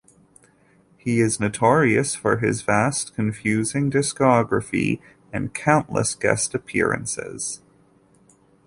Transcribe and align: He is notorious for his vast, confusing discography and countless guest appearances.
He 0.97 1.19
is 1.19 1.39
notorious 1.39 2.15
for 2.15 2.37
his 2.39 2.63
vast, 2.63 3.13
confusing 3.13 3.91
discography 3.91 4.99
and 5.31 5.53
countless 5.53 6.15
guest 6.15 6.55
appearances. 6.55 7.61